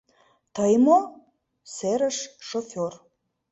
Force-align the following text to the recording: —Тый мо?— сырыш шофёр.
—Тый 0.55 0.73
мо?— 0.85 0.99
сырыш 1.75 2.17
шофёр. 2.47 2.93